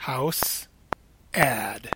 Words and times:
House 0.00 0.66
ad. 1.34 1.90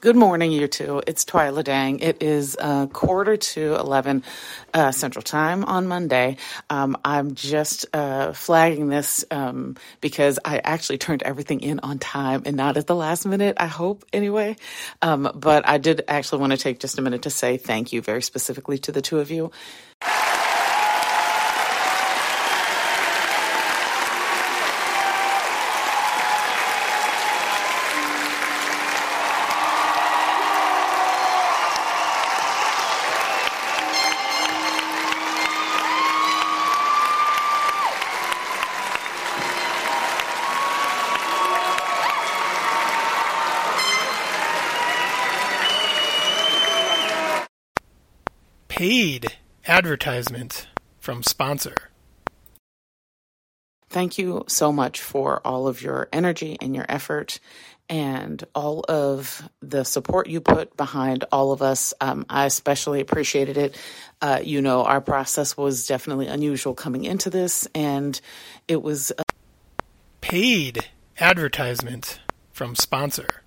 Good 0.00 0.16
morning, 0.16 0.52
you 0.52 0.68
two. 0.68 1.02
It's 1.06 1.24
Twyla 1.24 1.64
Dang. 1.64 2.00
It 2.00 2.22
is 2.22 2.56
uh, 2.60 2.88
quarter 2.88 3.38
to 3.38 3.76
11 3.76 4.22
uh, 4.74 4.92
Central 4.92 5.22
Time 5.22 5.64
on 5.64 5.88
Monday. 5.88 6.36
Um, 6.70 6.98
I'm 7.04 7.34
just 7.34 7.86
uh, 7.94 8.32
flagging 8.34 8.88
this 8.90 9.24
um, 9.30 9.76
because 10.02 10.38
I 10.44 10.58
actually 10.58 10.98
turned 10.98 11.22
everything 11.22 11.60
in 11.60 11.80
on 11.80 11.98
time 11.98 12.42
and 12.44 12.56
not 12.56 12.76
at 12.76 12.86
the 12.86 12.94
last 12.94 13.24
minute, 13.26 13.56
I 13.58 13.66
hope, 13.66 14.04
anyway. 14.12 14.56
Um, 15.02 15.32
but 15.34 15.66
I 15.66 15.78
did 15.78 16.02
actually 16.06 16.42
want 16.42 16.52
to 16.52 16.58
take 16.58 16.80
just 16.80 16.98
a 16.98 17.02
minute 17.02 17.22
to 17.22 17.30
say 17.30 17.56
thank 17.56 17.92
you 17.92 18.02
very 18.02 18.22
specifically 18.22 18.78
to 18.80 18.92
the 18.92 19.02
two 19.02 19.20
of 19.20 19.30
you. 19.30 19.50
Paid 48.78 49.36
advertisement 49.66 50.68
from 51.00 51.24
sponsor. 51.24 51.74
Thank 53.88 54.18
you 54.18 54.44
so 54.46 54.70
much 54.70 55.00
for 55.00 55.44
all 55.44 55.66
of 55.66 55.82
your 55.82 56.08
energy 56.12 56.56
and 56.60 56.76
your 56.76 56.86
effort 56.88 57.40
and 57.88 58.44
all 58.54 58.84
of 58.88 59.48
the 59.60 59.82
support 59.82 60.28
you 60.28 60.40
put 60.40 60.76
behind 60.76 61.24
all 61.32 61.50
of 61.50 61.60
us. 61.60 61.92
Um, 62.00 62.24
I 62.30 62.46
especially 62.46 63.00
appreciated 63.00 63.56
it. 63.56 63.76
Uh, 64.22 64.38
you 64.44 64.62
know, 64.62 64.84
our 64.84 65.00
process 65.00 65.56
was 65.56 65.88
definitely 65.88 66.28
unusual 66.28 66.74
coming 66.74 67.02
into 67.04 67.30
this, 67.30 67.66
and 67.74 68.20
it 68.68 68.80
was. 68.80 69.10
Uh, 69.10 69.24
Paid 70.20 70.86
advertisement 71.18 72.20
from 72.52 72.76
sponsor. 72.76 73.42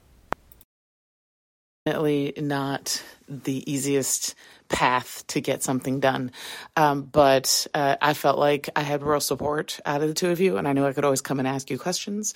Definitely 1.86 2.34
not 2.38 3.04
the 3.28 3.72
easiest 3.72 4.36
path 4.70 5.26
to 5.28 5.42
get 5.42 5.64
something 5.64 6.00
done. 6.00 6.32
Um, 6.78 7.02
but 7.02 7.66
uh, 7.74 7.96
I 8.00 8.14
felt 8.14 8.38
like 8.38 8.70
I 8.76 8.82
had 8.82 9.02
real 9.02 9.20
support 9.20 9.80
out 9.84 10.04
of 10.04 10.08
the 10.08 10.14
two 10.14 10.30
of 10.30 10.40
you, 10.40 10.58
and 10.58 10.68
I 10.68 10.74
knew 10.74 10.86
I 10.86 10.94
could 10.94 11.06
always 11.06 11.22
come 11.22 11.40
and 11.40 11.48
ask 11.48 11.72
you 11.72 11.80
questions 11.80 12.36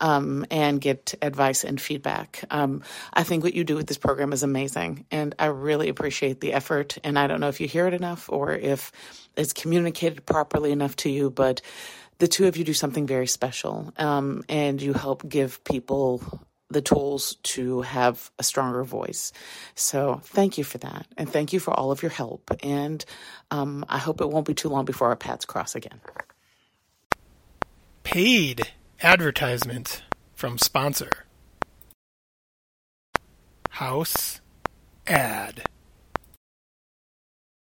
um, 0.00 0.46
and 0.50 0.80
get 0.80 1.14
advice 1.20 1.62
and 1.62 1.78
feedback. 1.78 2.42
Um, 2.50 2.82
I 3.12 3.22
think 3.22 3.44
what 3.44 3.54
you 3.54 3.64
do 3.64 3.76
with 3.76 3.86
this 3.86 3.98
program 3.98 4.32
is 4.32 4.42
amazing, 4.42 5.04
and 5.10 5.34
I 5.38 5.46
really 5.46 5.90
appreciate 5.90 6.40
the 6.40 6.54
effort. 6.54 6.96
And 7.04 7.18
I 7.18 7.26
don't 7.26 7.40
know 7.40 7.48
if 7.48 7.60
you 7.60 7.68
hear 7.68 7.86
it 7.86 7.94
enough 7.94 8.30
or 8.30 8.54
if 8.54 8.92
it's 9.36 9.52
communicated 9.52 10.24
properly 10.24 10.72
enough 10.72 10.96
to 10.96 11.10
you, 11.10 11.28
but 11.28 11.60
the 12.18 12.28
two 12.28 12.46
of 12.46 12.56
you 12.56 12.64
do 12.64 12.72
something 12.72 13.06
very 13.06 13.26
special, 13.26 13.92
um, 13.98 14.42
and 14.48 14.80
you 14.80 14.94
help 14.94 15.28
give 15.28 15.62
people 15.64 16.40
the 16.68 16.82
tools 16.82 17.36
to 17.42 17.82
have 17.82 18.30
a 18.38 18.42
stronger 18.42 18.82
voice. 18.82 19.32
So 19.74 20.20
thank 20.24 20.58
you 20.58 20.64
for 20.64 20.78
that. 20.78 21.06
And 21.16 21.30
thank 21.30 21.52
you 21.52 21.60
for 21.60 21.72
all 21.72 21.92
of 21.92 22.02
your 22.02 22.10
help. 22.10 22.50
And 22.62 23.04
um, 23.50 23.84
I 23.88 23.98
hope 23.98 24.20
it 24.20 24.28
won't 24.28 24.46
be 24.46 24.54
too 24.54 24.68
long 24.68 24.84
before 24.84 25.08
our 25.08 25.16
paths 25.16 25.44
cross 25.44 25.74
again. 25.74 26.00
Paid 28.02 28.72
advertisement 29.02 30.02
from 30.34 30.58
sponsor. 30.58 31.24
House 33.70 34.40
ad. 35.06 35.64